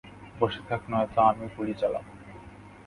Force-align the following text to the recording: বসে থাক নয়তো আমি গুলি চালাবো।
বসে 0.39 0.61
থাক 0.69 0.81
নয়তো 0.89 1.19
আমি 1.21 1.45
গুলি 1.55 1.73
চালাবো। 1.73 2.11